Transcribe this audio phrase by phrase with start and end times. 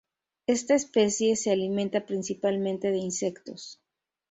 [0.47, 3.79] Esta especie se alimenta principalmente de insectos.